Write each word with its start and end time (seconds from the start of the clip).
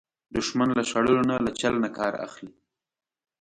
دښمن 0.35 0.69
له 0.77 0.83
شړلو 0.89 1.21
نه، 1.29 1.35
له 1.45 1.51
چل 1.59 1.73
نه 1.83 1.89
کار 1.97 2.13
اخلي 2.27 2.51